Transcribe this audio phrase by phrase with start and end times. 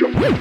[0.00, 0.38] Okay,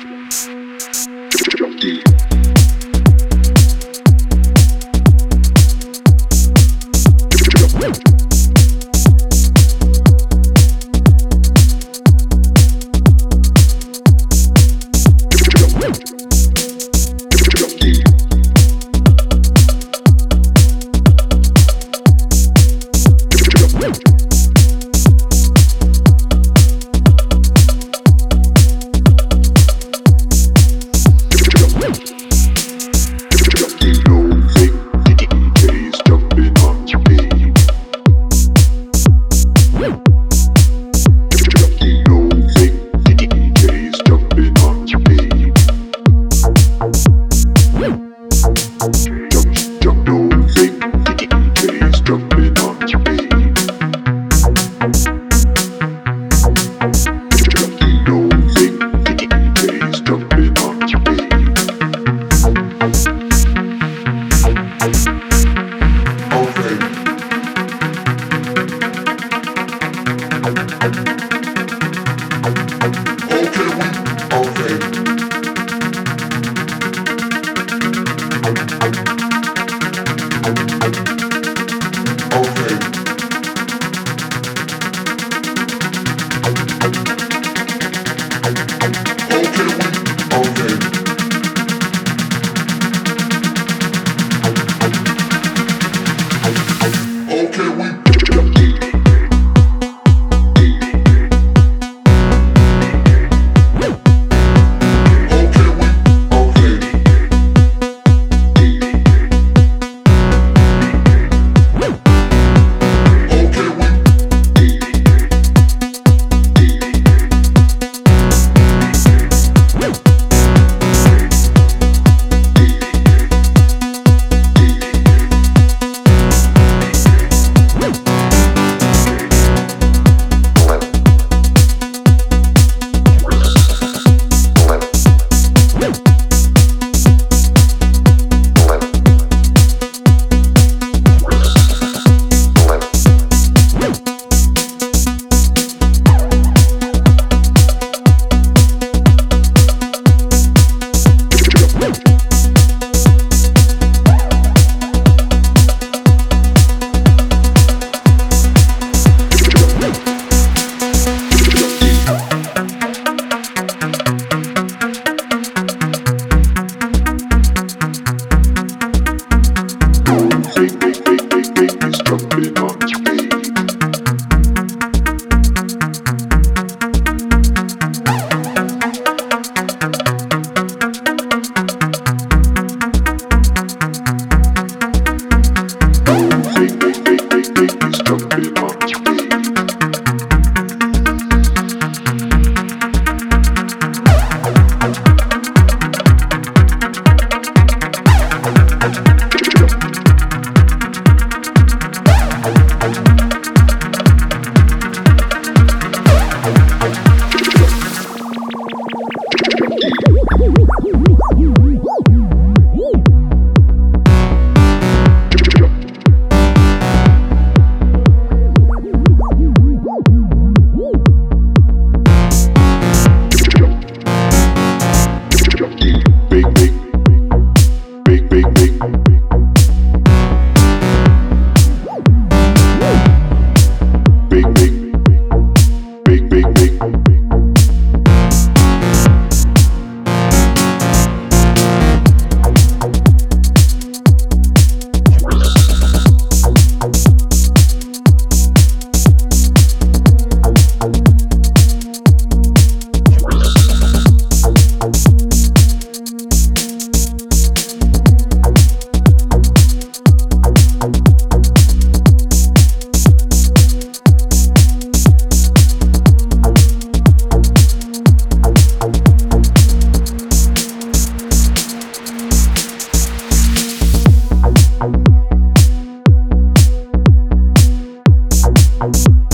[278.79, 279.26] Bye.